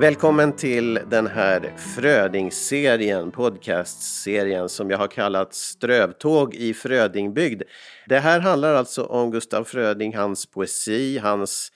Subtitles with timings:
[0.00, 7.62] Välkommen till den här Frödingserien, podcastserien som jag har kallat Strövtåg i Frödingbygd.
[8.08, 11.72] Det här handlar alltså om Gustaf Fröding, hans poesi, hans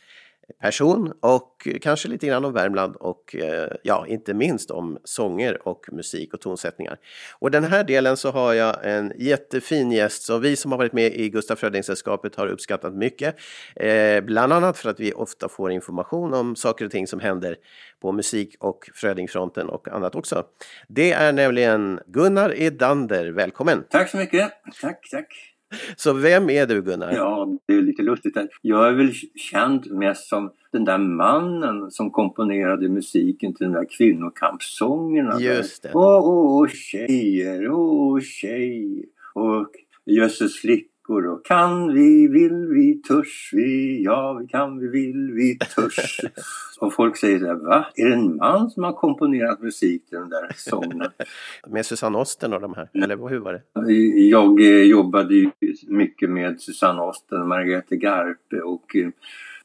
[0.61, 5.87] person och kanske lite grann om Värmland och eh, ja, inte minst om sånger och
[5.93, 6.98] musik och tonsättningar.
[7.39, 10.93] Och den här delen så har jag en jättefin gäst som vi som har varit
[10.93, 13.37] med i Gustaf Fröding-sällskapet har uppskattat mycket.
[13.77, 17.57] Eh, bland annat för att vi ofta får information om saker och ting som händer
[18.01, 20.45] på musik och Frödingfronten och annat också.
[20.88, 23.85] Det är nämligen Gunnar Edander, välkommen!
[23.91, 24.52] Tack så mycket!
[24.80, 25.48] Tack, tack!
[25.97, 27.13] Så vem är du Gunnar?
[27.13, 28.37] Ja, det är lite lustigt.
[28.63, 29.13] Jag är väl
[29.51, 35.41] känd mest som den där mannen som komponerade musiken till de där kvinnokampsångerna.
[35.41, 35.91] Just det.
[35.95, 39.05] Åh, åh, tjejer, åh, tjejer.
[39.35, 39.71] Och
[40.05, 45.33] Jösses flickor veckor och kan vi, vill vi, törs vi, ja vi kan vi, vill
[45.33, 46.21] vi, törs.
[46.80, 47.87] och folk säger så här, va?
[47.95, 51.02] Är det en man som har komponerat musik till den där sången?
[51.69, 53.93] med Susanne Osten och de här, eller hur var det?
[54.29, 55.51] Jag eh, jobbade ju
[55.88, 59.09] mycket med Susanne Osten och Margrethe Garpe och eh,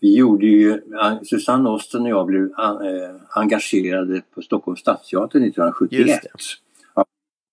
[0.01, 0.81] vi gjorde ju,
[1.23, 6.21] Susanne Osten och jag blev eh, engagerade på Stockholms stadsteater 1971.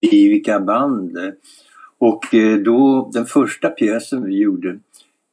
[0.01, 1.19] I vilka band?
[2.01, 4.79] Och eh, då, den första pjäsen vi gjorde,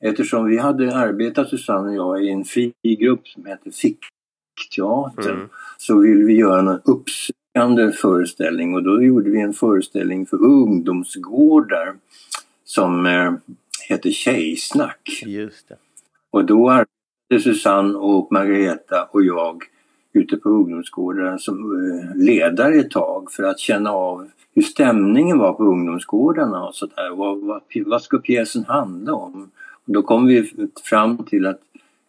[0.04, 5.50] eftersom vi hade arbetat Susanne och jag i en fri grupp som hette Fickteatern, mm.
[5.78, 11.96] så ville vi göra en uppsökande föreställning och då gjorde vi en föreställning för ungdomsgårdar
[12.64, 13.34] som eh,
[13.90, 15.24] hette Tjejsnack.
[15.26, 15.76] Just det.
[16.32, 19.64] Och då arbetade Susanne och Margareta och jag
[20.18, 25.54] ute på ungdomsgården som eh, ledare ett tag för att känna av hur stämningen var
[25.54, 27.16] på ungdomsgårdarna och sådär.
[27.16, 29.52] Vad, vad, vad ska pjäsen handla om?
[29.86, 30.52] Och då kom vi
[30.84, 31.60] fram till att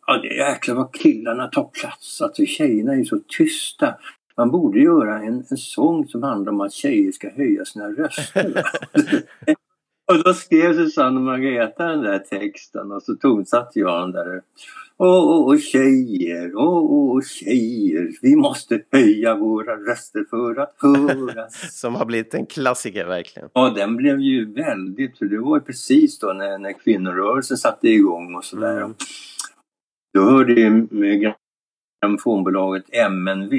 [0.06, 3.94] ja, jäklar vad killarna tar plats, alltså tjejerna är så tysta.
[4.36, 8.62] Man borde göra en, en sång som handlar om att tjejer ska höja sina röster.
[10.08, 14.42] och då skrev Susanne och Margareta den där texten och så tonsatte jag den där
[15.00, 21.72] Åh, oh, tjejer, åh, oh, tjejer, vi måste höja våra röster för att höras.
[21.80, 23.48] Som har blivit en klassiker verkligen.
[23.52, 28.34] Ja, den blev ju väldigt, för det var precis då när, när kvinnorörelsen satte igång
[28.34, 28.76] och sådär.
[28.76, 28.94] Mm.
[30.14, 30.86] Då hörde
[32.02, 33.54] grammofonbolaget MNV,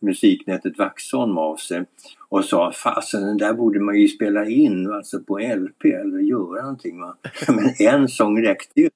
[0.00, 1.84] musiknätet Vaxholm av sig
[2.28, 6.62] och sa fasen den där borde man ju spela in alltså på LP eller göra
[6.62, 7.00] någonting.
[7.00, 7.16] Va?
[7.48, 8.90] Men en sång räckte ju.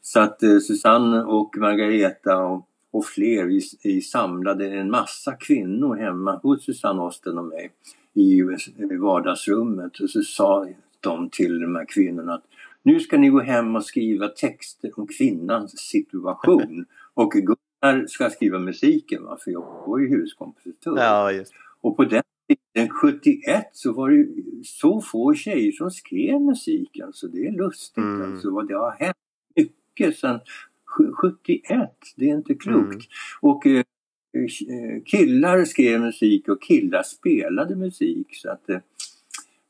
[0.00, 5.96] Så att eh, Susanne och Margareta och, och fler, vi, vi, samlade en massa kvinnor
[5.96, 7.70] hemma hos Susanne Osten och mig
[8.14, 8.42] i,
[8.92, 10.68] i vardagsrummet och så sa
[11.00, 12.44] de till de här kvinnorna att
[12.82, 16.84] nu ska ni gå hem och skriva texter om kvinnans situation
[17.14, 17.32] och
[18.08, 19.38] ska skriva musiken va?
[19.44, 20.96] för jag var ju huskompositör.
[20.96, 21.52] Ja, just.
[21.80, 22.22] Och på den
[22.74, 24.26] tiden, 71, så var det
[24.64, 27.00] så få tjejer som skrev musik.
[27.04, 28.32] Alltså det är lustigt mm.
[28.32, 29.16] alltså vad det har hänt
[29.56, 30.40] mycket sedan
[31.22, 31.90] 71.
[32.16, 32.92] Det är inte klokt.
[32.92, 33.00] Mm.
[33.40, 33.84] Och eh,
[34.34, 38.26] eh, killar skrev musik och killar spelade musik.
[38.30, 38.78] Så att, eh,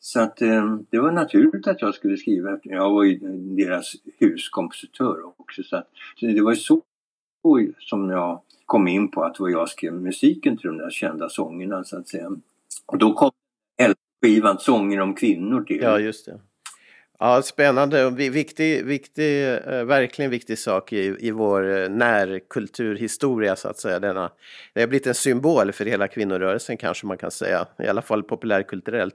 [0.00, 2.58] så att eh, det var naturligt att jag skulle skriva.
[2.62, 3.18] Jag var ju
[3.56, 5.62] deras huskompositör också.
[5.62, 6.82] Så, att, så det var så
[7.78, 11.28] som jag kom in på att det var jag skrev musiken till de där kända
[11.28, 12.30] sångerna så att säga.
[12.86, 13.30] Och då kom
[14.22, 15.82] skivan Sånger om kvinnor till.
[15.82, 16.40] Ja, just det.
[17.18, 23.68] Ja, spännande och viktig, viktig, eh, verkligen viktig sak i, i vår eh, närkulturhistoria så
[23.68, 23.98] att säga.
[24.00, 24.30] Denna,
[24.74, 28.22] det har blivit en symbol för hela kvinnorörelsen kanske man kan säga, i alla fall
[28.22, 29.14] populärkulturellt.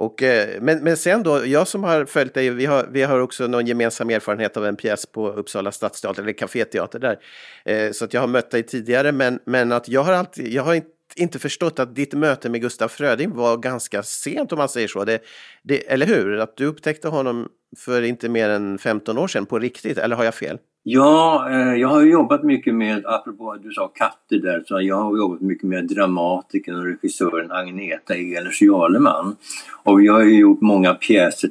[0.00, 3.20] Och, eh, men, men sen då, jag som har följt dig, vi har, vi har
[3.20, 7.18] också någon gemensam erfarenhet av en pjäs på Uppsala stadsteater, eller kaféteater där.
[7.64, 10.62] Eh, så att jag har mött dig tidigare, men, men att jag har alltid, jag
[10.62, 14.68] har inte inte förstått att ditt möte med Gustaf Fröding var ganska sent om man
[14.68, 15.04] säger så.
[15.04, 15.22] Det,
[15.62, 16.38] det, eller hur?
[16.38, 20.24] Att du upptäckte honom för inte mer än 15 år sedan på riktigt, eller har
[20.24, 20.58] jag fel?
[20.82, 24.96] Ja, eh, jag har jobbat mycket med, apropå att du sa katter där, så jag
[24.96, 29.36] har jobbat mycket med dramatikern och regissören Agneta Ehlers Jarleman.
[29.82, 31.48] Och vi har ju gjort många pjäser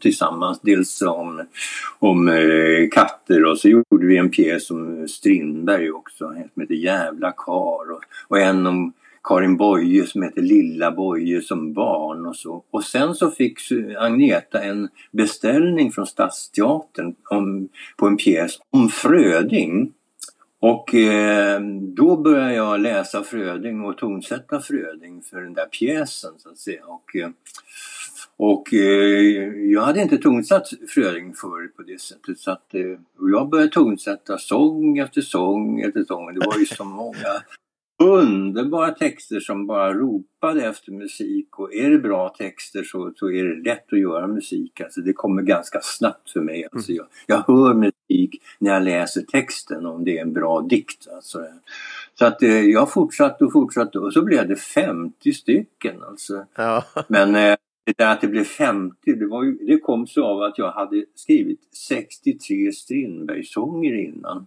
[0.00, 1.42] tillsammans, dels om,
[1.98, 7.32] om eh, katter och så gjorde vi en pjäs om Strindberg också, som heter Jävla
[7.32, 8.92] kar och, och en om
[9.28, 12.64] Karin Boye som heter Lilla Boye som barn och så.
[12.70, 13.58] Och sen så fick
[13.98, 19.92] Agneta en beställning från Stadsteatern om, på en pjäs om Fröding.
[20.60, 21.60] Och eh,
[21.96, 26.84] då började jag läsa Fröding och tonsätta Fröding för den där pjäsen så att säga.
[26.86, 27.30] Och, eh,
[28.36, 28.80] Och eh,
[29.72, 32.38] jag hade inte tonsatt Fröding förut på det sättet.
[32.38, 36.34] Så att, eh, och jag började tonsätta sång efter sång efter sång.
[36.34, 37.42] Det var ju så många
[37.98, 41.58] underbara texter som bara ropade efter musik.
[41.58, 44.80] Och är det bra texter så, så är det lätt att göra musik.
[44.80, 46.68] Alltså det kommer ganska snabbt för mig.
[46.72, 51.08] Alltså jag, jag hör musik när jag läser texten om det är en bra dikt.
[51.14, 51.46] Alltså.
[52.14, 56.02] Så att eh, jag fortsatte och fortsatte och så blev det 50 stycken.
[56.02, 56.44] Alltså.
[56.56, 56.84] Ja.
[57.08, 60.42] Men eh, det där att det blev 50, det, var ju, det kom så av
[60.42, 64.46] att jag hade skrivit 63 Strindbergssånger innan.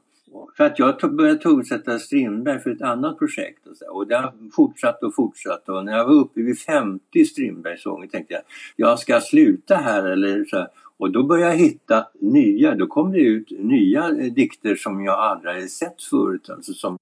[0.58, 5.06] För att jag började tonsätta Strindberg för ett annat projekt och, så, och det fortsatte
[5.06, 5.70] och fortsatt.
[5.70, 8.44] Och när jag var uppe vid 50 Strindbergsånger tänkte jag,
[8.76, 10.68] jag ska sluta här eller så.
[10.98, 15.20] Och då började jag hitta nya, då kom det ut nya eh, dikter som jag
[15.20, 16.98] aldrig hade sett förut, alltså som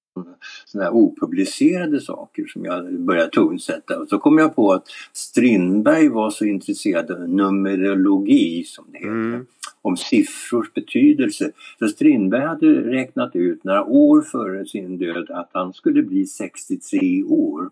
[0.66, 4.00] sådana opublicerade saker som jag började tonsätta.
[4.00, 9.10] Och så kom jag på att Strindberg var så intresserad av numerologi som det heter.
[9.10, 9.46] Mm.
[9.82, 11.52] Om siffrors betydelse.
[11.80, 17.24] Så Strindberg hade räknat ut några år före sin död att han skulle bli 63
[17.24, 17.70] år.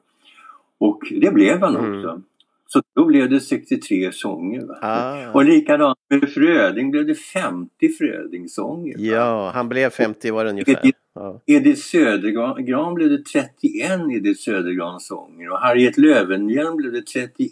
[0.78, 1.98] Och det blev han mm.
[1.98, 2.22] också.
[2.68, 4.66] Så då blev det 63 sånger.
[4.82, 5.32] Ah.
[5.32, 8.96] Och likadant med Fröding blev det 50 Frödingsånger.
[8.98, 10.92] Ja, han blev 50 var ungefär.
[11.20, 11.42] Ja.
[11.46, 17.52] Edith Södergran blev det 31 Edith Södergran-sånger och Harriet Löwenhjelm blev det 31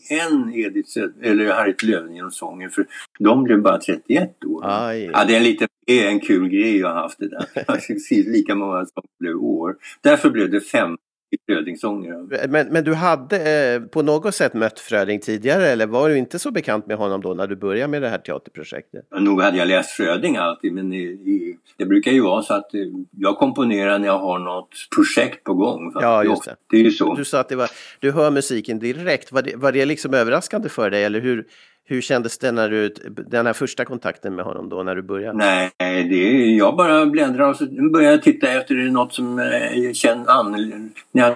[0.54, 2.86] Edith Söder, eller Harriet Löwenhjelm-sånger för
[3.20, 4.62] de blev bara 31 år.
[4.66, 5.10] Aj.
[5.14, 8.32] Ja, det är en, lite, det är en kul grej jag har haft det där.
[8.32, 9.76] Lika många som blev år.
[10.02, 11.05] Därför blev det 50
[11.48, 12.48] Frödingsånger.
[12.48, 16.40] Men, men du hade eh, på något sätt mött Fröding tidigare eller var du inte
[16.40, 19.06] så bekant med honom då när du började med det här teaterprojektet?
[19.20, 22.74] Nog hade jag läst Fröding alltid men i, i, det brukar ju vara så att
[22.74, 22.82] eh,
[23.12, 25.92] jag komponerar när jag har något projekt på gång.
[25.96, 26.56] Ja, just det.
[26.70, 27.16] Det är ju så.
[27.16, 27.70] Du sa att det var,
[28.00, 29.32] du hör musiken direkt.
[29.32, 31.46] Var det, var det liksom överraskande för dig eller hur,
[31.88, 35.38] hur kändes det när du, den här första kontakten med honom då, när du började?
[35.38, 39.96] Nej, det, jag bara bläddrar och så börjar jag titta efter något som eh, jag
[39.96, 40.90] känner annorlunda.
[41.12, 41.36] När jag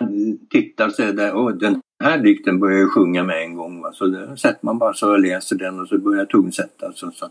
[0.50, 3.82] tittar så är det, oh, den här dikten börjar jag sjunga med en gång.
[3.82, 3.92] Va?
[3.94, 6.92] Så sätter man bara så och läser den och så börjar jag tonsätta.
[6.92, 7.30] Så, så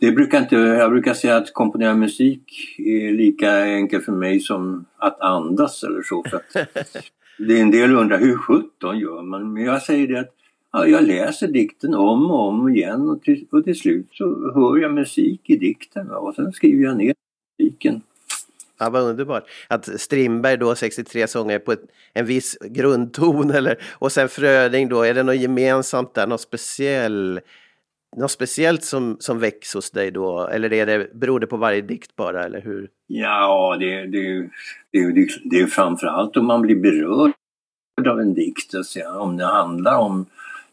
[0.00, 4.84] det brukar inte, jag brukar säga att komponera musik är lika enkelt för mig som
[4.98, 6.24] att andas eller så.
[6.30, 6.68] För att
[7.38, 9.52] det är en del undrar hur sjutton gör man?
[9.52, 10.34] Men jag säger det att
[10.72, 14.78] Ja, jag läser dikten om och om igen och till, och till slut så hör
[14.78, 17.14] jag musik i dikten och sen skriver jag ner
[17.58, 18.02] musiken.
[18.78, 19.44] Ja, vad underbart.
[19.68, 21.82] Att Strindberg då, 63 sånger på ett,
[22.14, 27.40] en viss grundton eller, och sen Fröding då, är det något gemensamt där, något, speciell,
[28.16, 30.48] något speciellt som, som väcks hos dig då?
[30.48, 32.88] Eller är det, beror det på varje dikt bara, eller hur?
[33.06, 34.48] Ja, det, det,
[34.90, 37.32] det, det, det är framförallt om man blir berörd
[38.08, 40.26] av en dikt, alltså, om det handlar om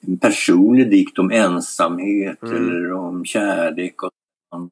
[0.07, 2.55] en personlig dikt om ensamhet mm.
[2.55, 4.03] eller om kärlek.
[4.03, 4.11] Och
[4.51, 4.69] man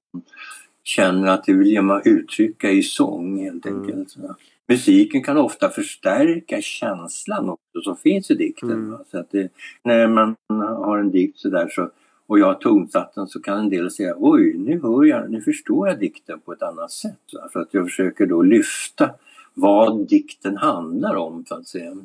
[0.83, 3.79] känner att det vill man uttrycka i sång helt mm.
[3.79, 4.15] enkelt.
[4.15, 4.31] Mm.
[4.67, 8.71] Musiken kan ofta förstärka känslan också som finns i dikten.
[8.71, 8.97] Mm.
[9.11, 9.49] Så att det,
[9.83, 11.89] när man har en dikt sådär så,
[12.27, 15.41] och jag har tonsatt den så kan en del säga oj, nu hör jag, nu
[15.41, 17.19] förstår jag dikten på ett annat sätt.
[17.53, 19.09] För att jag försöker då lyfta
[19.53, 21.95] vad dikten handlar om så att säga.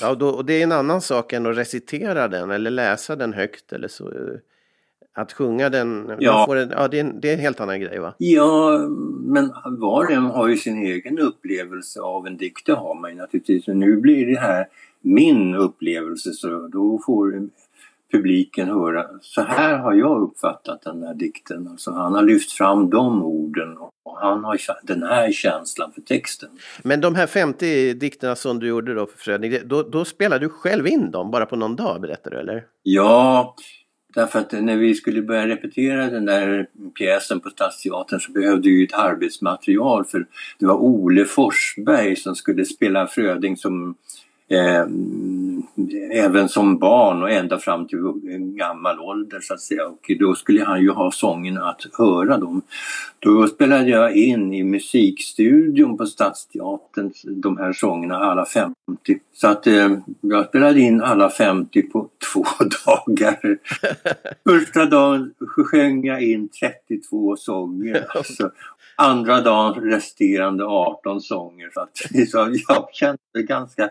[0.00, 3.32] Ja, då, och det är en annan sak än att recitera den eller läsa den
[3.32, 4.12] högt eller så.
[5.14, 6.56] Att sjunga den, ja.
[6.56, 8.14] En, ja, det, är en, det är en helt annan grej va?
[8.18, 8.78] Ja,
[9.24, 13.10] men var och en har ju sin egen upplevelse av en dikt, det har man
[13.10, 13.68] ju naturligtvis.
[13.68, 14.68] Och nu blir det här
[15.00, 17.48] min upplevelse så då får
[18.12, 21.68] publiken höra, så här har jag uppfattat den här dikten.
[21.68, 23.76] Alltså han har lyft fram de orden
[24.22, 26.48] han har den här känslan för texten.
[26.82, 30.48] Men de här 50 dikterna som du gjorde då för Fröding, då, då spelade du
[30.48, 32.64] själv in dem bara på någon dag berättar du eller?
[32.82, 33.54] Ja,
[34.14, 36.66] därför att när vi skulle börja repetera den där
[36.98, 40.26] pjäsen på Stadsteatern så behövde vi ett arbetsmaterial för
[40.58, 43.94] det var Ole Forsberg som skulle spela Fröding som
[44.52, 44.86] eh,
[46.12, 47.98] även som barn och ända fram till
[48.56, 49.86] gammal ålder så att säga.
[49.86, 52.62] Och då skulle han ju ha sången att höra dem.
[53.18, 58.74] Då spelade jag in i musikstudion på Stadsteatern de här sångerna, alla 50.
[59.32, 62.44] Så att eh, jag spelade in alla 50 på två
[62.86, 63.58] dagar.
[64.48, 66.48] Första dagen sjöng jag in
[66.88, 68.06] 32 sånger.
[68.14, 68.50] Alltså.
[68.96, 71.70] Andra dagen resterande 18 sånger.
[71.74, 71.96] Så, att,
[72.28, 73.90] så jag kände ganska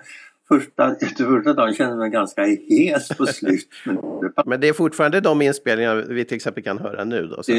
[0.51, 3.67] första, efter första dagen kände jag mig ganska hes på slut.
[4.46, 7.43] Men det är fortfarande de inspelningar vi till exempel kan höra nu då?
[7.43, 7.51] Så.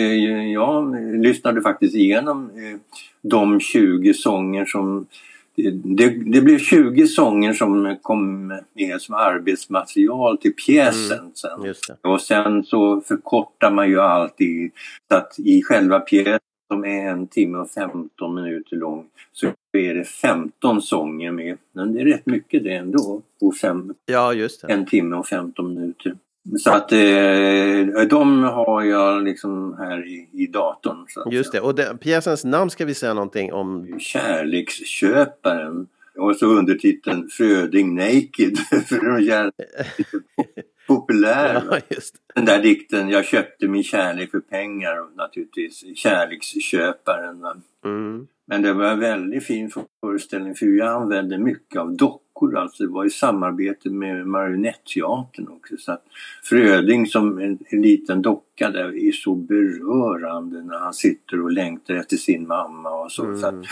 [0.53, 2.79] Jag lyssnade faktiskt igenom eh,
[3.23, 5.07] de 20 sånger som
[5.55, 11.19] det, det, blev 20 sånger som kom med som arbetsmaterial till pjäsen.
[11.19, 11.97] Mm, sen.
[12.13, 14.71] Och sen så förkortar man ju alltid
[15.09, 16.39] så att i själva pjäsen
[16.73, 21.59] som är en timme och 15 minuter lång så är det 15 sånger med.
[21.73, 23.23] Men det är rätt mycket det ändå.
[23.41, 24.73] Och fem, Ja, just det.
[24.73, 26.17] en timme och 15 minuter.
[26.59, 31.07] Så att eh, de har jag liksom här i, i datorn.
[31.31, 31.61] Just det.
[31.61, 33.99] Och det, pjäsens namn ska vi säga någonting om.
[33.99, 35.87] Kärleksköparen.
[36.19, 38.59] Och så undertiteln Fröding Naked.
[38.87, 39.25] För de
[40.87, 41.63] populär.
[41.89, 41.97] Ja.
[42.35, 47.63] Den där dikten, jag köpte min kärlek för pengar och naturligtvis kärleksköparen.
[47.85, 48.27] Mm.
[48.47, 49.71] Men det var en väldigt fin
[50.01, 55.77] föreställning för jag använde mycket av dockor, alltså det var i samarbete med Marionetteatern också.
[55.79, 56.05] Så att
[56.43, 61.95] Fröding som en, en liten docka där är så berörande när han sitter och längtar
[61.95, 63.37] efter sin mamma och så.
[63.37, 63.65] så att,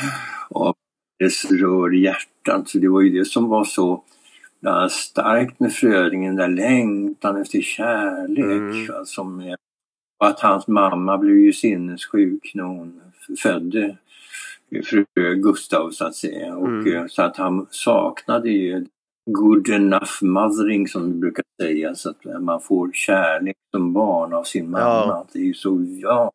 [0.50, 0.74] och
[1.18, 4.04] det rör hjärtat, så det var ju det som var så
[4.60, 8.88] ja, starkt med Fröding, den där längtan efter kärlek.
[8.90, 9.04] Mm.
[9.04, 9.56] som är,
[10.20, 13.00] och att hans mamma blev ju sinnessjuk när hon
[13.42, 13.96] födde
[14.84, 15.04] fru
[15.36, 16.56] Gustav så att säga.
[16.56, 16.96] Och, Mm.
[16.96, 18.86] eh, Så att han saknade ju
[19.30, 21.94] good enough mothering som det brukar säga.
[21.94, 24.84] Så att man får kärlek som barn av sin mamma.
[25.06, 25.26] Ja.
[25.32, 26.30] Det är ju så, ja.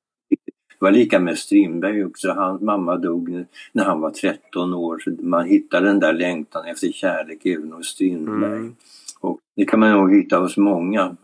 [0.79, 2.31] Det var lika med Strindberg också.
[2.31, 4.99] Hans mamma dog när han var 13 år.
[4.99, 8.57] Så man hittar den där längtan efter kärlek även hos Strindberg.
[8.57, 8.75] Mm.
[9.19, 11.15] Och det kan man nog hitta hos många.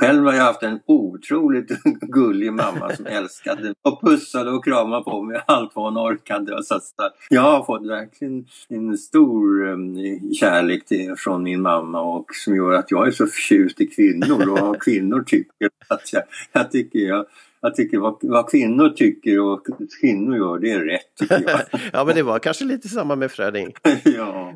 [0.00, 5.22] Själv har jag haft en otroligt gullig mamma som älskade och pussade och kramade på
[5.22, 6.62] mig allt vad hon orkade.
[6.62, 6.80] Så
[7.28, 9.96] jag har fått verkligen en stor um,
[10.34, 14.50] kärlek till, från min mamma och som gör att jag är så förtjust i kvinnor
[14.50, 15.68] och vad kvinnor tycker.
[15.88, 17.26] Att jag, jag tycker jag,
[17.60, 19.66] jag tycker vad, vad kvinnor tycker och
[20.00, 21.80] kvinnor gör det är rätt tycker jag.
[21.92, 23.74] ja, men det var kanske lite samma med Fröding.
[24.04, 24.54] ja,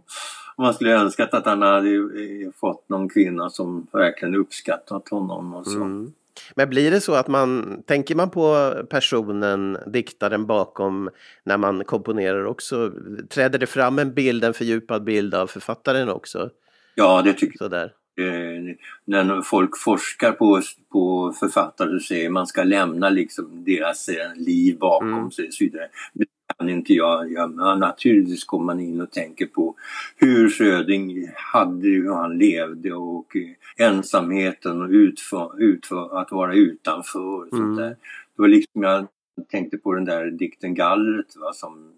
[0.58, 5.66] man skulle önskat att han hade eh, fått någon kvinna som verkligen uppskattat honom och
[5.66, 5.80] så.
[5.80, 6.12] Mm.
[6.54, 11.10] Men blir det så att man, tänker man på personen, diktaren bakom
[11.44, 12.92] när man komponerar också?
[13.28, 16.50] Träder det fram en bild, en fördjupad bild av författaren också?
[16.94, 17.92] Ja, det tycker Sådär.
[18.18, 24.34] Eh, när folk forskar på, på författare så säger man ska lämna liksom deras eh,
[24.36, 25.30] liv bakom Mm.
[25.30, 25.88] sig och så vidare.
[26.12, 26.24] Det
[26.58, 27.74] kan inte jag göra.
[27.76, 29.74] Naturligtvis kommer man in och tänker på
[30.16, 37.20] hur Fröding hade, hur han levde och eh, ensamheten och utför, utför, att vara utanför.
[37.42, 37.76] Och sånt Mm.
[37.76, 37.88] där.
[38.36, 39.06] Det var liksom jag
[39.50, 41.92] tänkte på den där dikten Gallret va, som,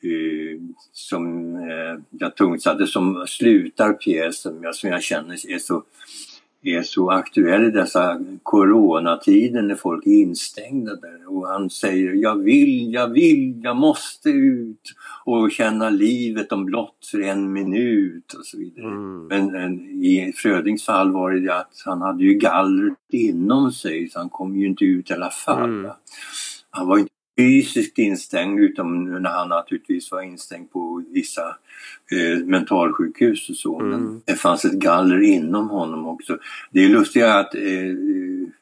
[0.00, 0.60] eh,
[0.92, 5.82] som eh, jag tonsatte som slutar pjäsen, som jag känner är så,
[6.62, 11.36] är så aktuell i dessa coronatider när folk är instängda där.
[11.36, 14.94] Och han säger jag vill, jag vill, jag måste ut
[15.24, 18.86] och känna livet om blott för en minut och så vidare.
[18.86, 19.26] Mm.
[19.26, 24.08] Men, men i Frödings fall var det det att han hade ju gallret inom sig
[24.08, 25.64] så han kom ju inte ut i alla fall.
[25.64, 25.90] Mm.
[26.74, 31.56] Han var inte fysiskt instängd utom när han naturligtvis var instängd på vissa
[32.12, 33.80] eh, mentalsjukhus och så.
[33.80, 33.90] Mm.
[33.90, 36.38] Men det fanns ett galler inom honom också.
[36.70, 37.62] Det är lustigt att eh,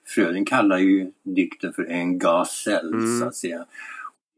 [0.07, 3.19] Fröding kallar ju dikten för en gasell Mm.
[3.21, 3.65] så att säga.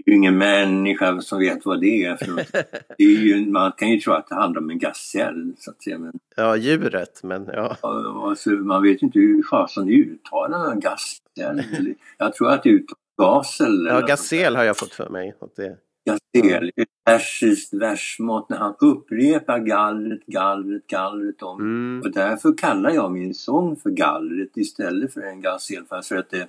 [0.04, 2.26] Det är ju ingen människa som vet vad det är för
[2.98, 5.82] det är ju, Man kan ju tro att det handlar om en gasell så att
[5.82, 5.98] säga.
[5.98, 7.76] Men Ja, djuret, men ja.
[7.80, 11.62] Alltså, man vet inte hur fasen uttalar man gasell.
[12.18, 13.86] Jag tror att det uttalas gasel.
[13.86, 15.34] eller Ja, gasel har jag fått för mig.
[15.40, 15.76] Att det...
[16.06, 16.70] Gasel.
[17.04, 21.60] Versiskt versmått när han upprepar gallret, gallret, gallret om.
[21.60, 22.00] Mm.
[22.04, 25.84] Och därför kallar jag min sång för gallret istället för en gasel.
[26.02, 26.48] För att det,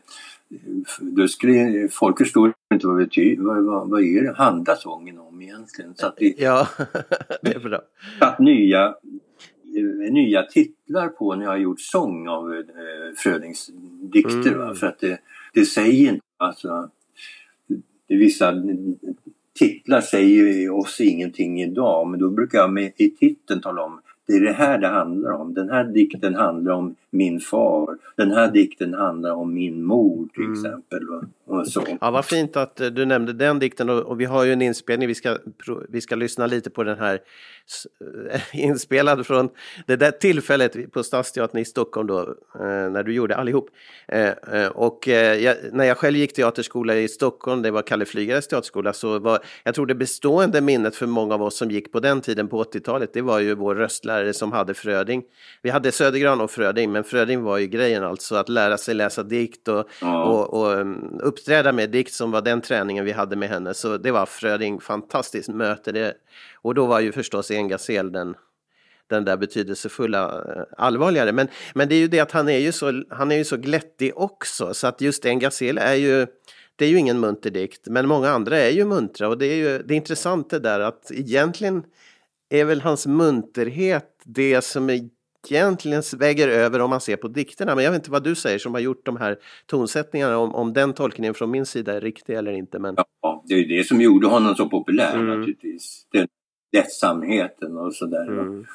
[1.01, 5.41] då skulle folk förstår inte vad, betyder, vad, vad, vad är det handlar sången om
[5.41, 5.95] egentligen.
[5.95, 6.67] Så att vi Ja,
[7.41, 7.81] det är bra.
[8.19, 8.85] satt nya,
[9.77, 12.61] eh, nya titlar på när jag har gjort sång av eh,
[13.17, 13.69] Frödings
[14.01, 14.53] dikter.
[14.53, 14.75] Mm.
[14.75, 15.19] För att det,
[15.53, 16.89] det säger inte, alltså,
[18.07, 18.53] det vissa
[19.59, 23.99] titlar säger ju oss ingenting idag men då brukar jag med, i titeln tala om
[24.27, 25.53] det är det här det handlar om.
[25.53, 27.97] Den här dikten handlar om min far.
[28.17, 30.53] Den här dikten handlar om min mor till Mm.
[30.53, 31.03] exempel.
[31.45, 31.83] Och, så.
[32.01, 35.07] Ja, vad fint att eh, du nämnde den dikten och, vi har ju en inspelning.
[35.07, 35.37] Vi ska,
[35.89, 37.19] vi ska lyssna lite på den här
[38.31, 39.49] eh, inspelad från
[39.87, 43.69] det där tillfället på Stadsteatern i Stockholm då, eh, när du gjorde allihop.
[44.73, 49.19] Och jag, när jag själv gick teaterskola i Stockholm, det var Kalle Flygares teaterskola, så
[49.19, 52.47] var jag tror det bestående minnet för många av oss som gick på den tiden
[52.47, 55.23] på 80-talet, det var ju vår röstlärare som hade Fröding.
[55.61, 59.23] Vi hade Södergran och Fröding, men Fröding var ju grejen alltså att lära sig läsa
[59.23, 60.23] dikt och, Ja.
[60.23, 63.73] och, och upp, uppträda med dikt som var den träningen vi hade med henne.
[63.73, 65.91] Så det var Fröding fantastiskt möte.
[65.91, 66.13] Det,
[66.61, 68.35] och då var ju förstås En Gasel den,
[69.07, 71.31] den där betydelsefulla, eh, allvarligare.
[71.31, 73.57] Men, men det är ju det att han är ju så, han är ju så
[73.57, 74.73] glättig också.
[74.73, 76.27] Så att just En Gasel är ju,
[76.75, 77.87] det är ju ingen munter dikt.
[77.87, 80.79] Men många andra är ju muntra och det är ju det är intressant det där
[80.79, 81.83] att egentligen
[82.49, 84.89] är väl hans munterhet det som
[85.49, 87.75] egentligen väger över om man ser på dikterna.
[87.75, 90.73] Men jag vet inte vad du säger som har gjort de här tonsättningarna, om, om
[90.73, 92.79] den tolkningen från min sida är riktig eller inte.
[92.79, 92.95] Men...
[93.21, 95.27] Ja, det är det som gjorde honom så populär mm.
[95.27, 96.07] naturligtvis.
[96.11, 96.27] Den
[96.73, 98.27] lättsamheten och sådär.
[98.27, 98.65] Mm.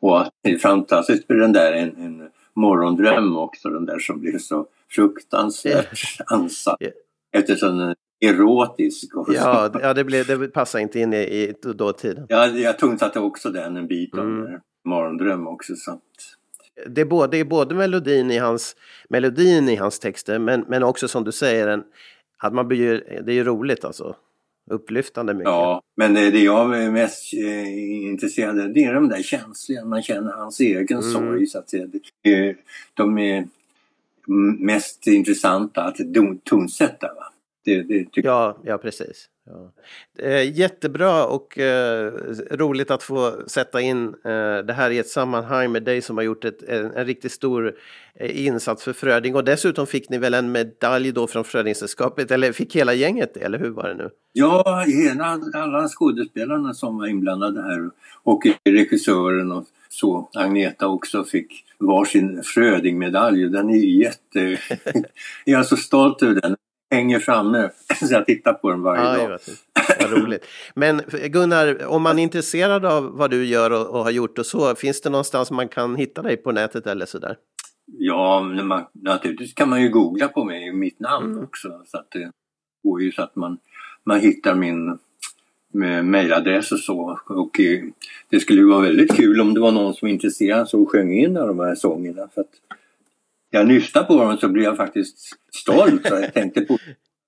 [0.00, 4.38] Och det är fantastiskt med den där en, en morgondröm också, den där som blir
[4.38, 6.82] så fruktansvärt ansatt.
[6.82, 6.94] Yeah.
[7.32, 9.16] Eftersom den är erotisk.
[9.16, 12.26] Och ja, ja det, blev, det passar inte in i, i dåtiden.
[12.28, 14.60] Ja, jag tonsatte också den en bit mm.
[14.88, 15.76] Morgondröm också.
[15.76, 16.00] Så
[16.86, 18.76] det är både, det är både melodin, i hans,
[19.08, 21.84] melodin i hans texter men, men också som du säger, en,
[22.38, 24.16] att man blir, det är ju roligt alltså.
[24.70, 25.50] Upplyftande mycket.
[25.50, 29.84] Ja, men det, det jag är mest eh, intresserad av det är de där känslorna.
[29.84, 31.12] Man känner hans egen mm.
[31.12, 31.46] sorg.
[31.46, 31.74] Så att
[32.22, 32.56] det,
[32.94, 33.48] de är
[34.58, 35.96] mest intressanta att
[36.44, 37.06] tonsätta.
[37.06, 37.32] Va?
[37.64, 39.28] Det, det ja, ja, precis.
[39.50, 39.72] Ja.
[40.18, 42.12] Eh, jättebra och eh,
[42.50, 46.24] roligt att få sätta in eh, det här i ett sammanhang med dig som har
[46.24, 47.74] gjort ett, en, en riktigt stor
[48.14, 49.34] eh, insats för Fröding.
[49.34, 53.40] Och dessutom fick ni väl en medalj då från Frödingsällskapet, eller fick hela gänget det,
[53.40, 54.10] eller hur var det nu?
[54.32, 57.90] Ja, hela, alla skådespelarna som var inblandade här
[58.22, 60.30] och regissören och så.
[60.34, 63.48] Agneta också fick varsin Fröding-medalj.
[63.48, 64.58] Den är jätte...
[65.44, 66.56] jag är så stolt över den
[66.90, 69.40] hänger framme så jag tittar på den varje ja, dag.
[70.00, 70.46] Vad roligt.
[70.74, 74.46] Men Gunnar, om man är intresserad av vad du gör och, och, har gjort och
[74.46, 77.36] så, finns det någonstans man kan hitta dig på nätet eller sådär?
[77.86, 81.44] Ja, man, naturligtvis kan man ju googla på mig, mitt namn mm.
[81.44, 81.82] också.
[81.86, 82.30] Så att det
[82.82, 83.58] går ju så att man,
[84.04, 84.98] man hittar min
[86.02, 87.20] mejladress och så.
[87.26, 87.84] Och eh,
[88.28, 91.12] det skulle ju vara väldigt kul om det var någon som var intresserad och sjöng
[91.12, 92.28] in de här sångerna.
[92.34, 92.52] För att
[93.50, 95.18] jag lyssnar på dem så blir jag faktiskt
[95.52, 96.10] stolt.
[96.10, 96.78] Och jag tänkte på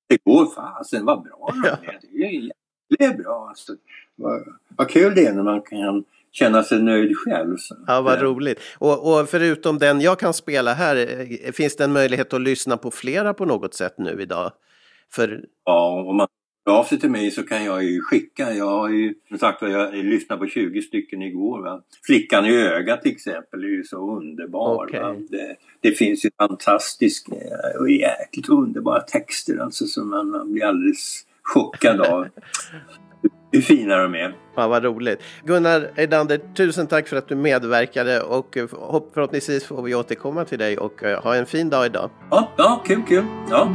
[0.08, 2.52] det går fasen vad bra de är.
[2.88, 3.72] Det är bra alltså.
[4.16, 4.42] Vad,
[4.76, 7.56] vad kul det är när man kan känna sig nöjd själv.
[7.56, 7.76] Så.
[7.86, 8.60] Ja, vad roligt.
[8.78, 12.76] Och, och, förutom den jag kan spela här, eh, finns det en möjlighet att lyssna
[12.76, 14.52] på flera på något sätt nu idag?
[15.12, 15.44] För...
[15.64, 16.28] Ja, om man
[16.66, 18.54] av sig till mig så kan jag ju skicka.
[18.54, 21.62] Jag har ju som sagt jag lyssnade på 20 stycken igår.
[21.62, 21.82] Va?
[22.02, 24.84] Flickan i ögat till exempel är ju så underbar.
[24.84, 25.26] Okay.
[25.30, 27.32] Det, det, finns ju fantastiska
[27.80, 32.28] och jäkligt underbara texter alltså som man, man blir alldeles chockad av.
[33.52, 34.36] hur fina de är.
[34.56, 35.22] Ja, vad roligt.
[35.44, 38.56] Gunnar Eidander, tusen tack för att du medverkade och
[39.14, 42.10] förhoppningsvis får vi återkomma till dig och eh, ha en fin dag idag.
[42.30, 43.24] Ja, ja kul, kul.
[43.50, 43.74] Ja.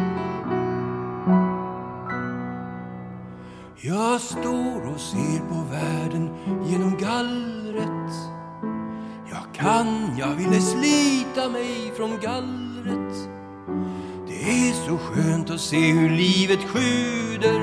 [3.87, 6.29] Jag står och ser på världen
[6.65, 8.13] genom gallret.
[9.29, 13.29] Jag kan, jag ville slita mig från gallret?
[14.27, 17.61] Det är så skönt att se hur livet sjuder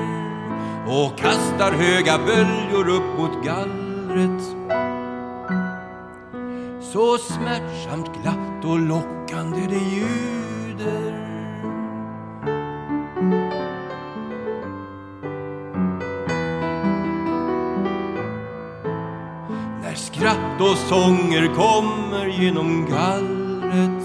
[0.87, 4.43] och kastar höga böljor upp mot gallret.
[6.93, 10.22] Så smärtsamt glatt och lockande det ljuder
[20.89, 24.03] sånger kommer genom gallret.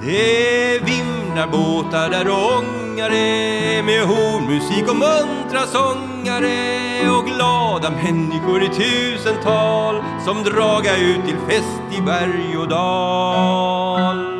[0.00, 10.02] Det vimlar båtar där ångare med hornmusik och muntra sångare och glada människor i tusental
[10.24, 14.34] som draga ut till fest i berg och dal.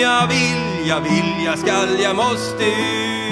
[0.00, 3.26] Jag vill, jag vill, jag skall, jag måste ut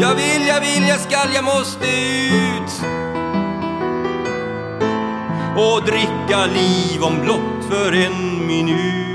[0.00, 2.99] jag vill, jag vill, jag skall, jag måste ut
[5.60, 9.06] och dricka liv om blott för en minut.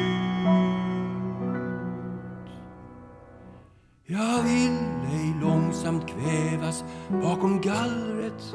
[4.05, 4.77] Jag vill
[5.11, 6.83] ej långsamt kvävas
[7.23, 8.53] bakom gallret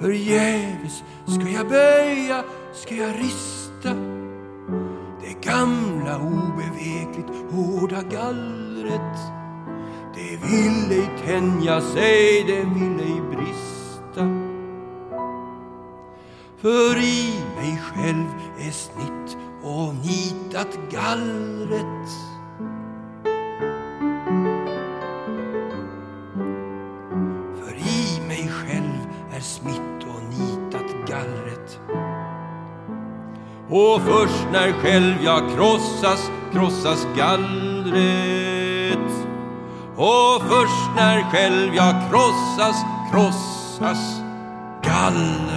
[0.00, 3.94] Förgäves ska jag böja, ska jag rista
[5.20, 9.18] det gamla obevekligt hårda gallret
[10.14, 13.13] det vill ej tänja sig, det vill ej
[16.64, 18.26] För i mig själv
[18.58, 22.08] är snitt och nitat gallret.
[27.60, 28.98] För i mig själv
[29.36, 31.80] är smitt och nitat gallret.
[33.70, 39.10] Och först när själv jag krossas krossas gallret.
[39.96, 44.20] Och först när själv jag krossas, krossas
[44.82, 45.53] gallret.